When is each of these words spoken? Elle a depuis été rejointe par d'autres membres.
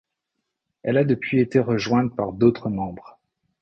Elle 0.81 0.97
a 0.97 1.03
depuis 1.03 1.39
été 1.41 1.59
rejointe 1.59 2.15
par 2.15 2.33
d'autres 2.33 2.69
membres. 2.69 3.19